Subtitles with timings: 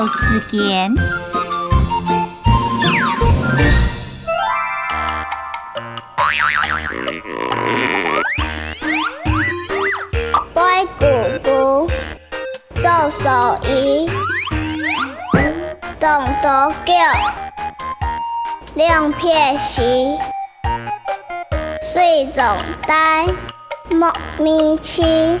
[0.00, 0.94] 做时间。
[10.54, 11.04] 白骨
[11.44, 11.90] 骨
[12.76, 14.08] 做手艺，
[16.00, 16.08] 动
[16.42, 16.72] 刀刀
[18.76, 19.82] 亮片石，
[21.82, 22.42] 睡总
[22.88, 23.26] 呆，
[23.94, 25.40] 猫咪咪。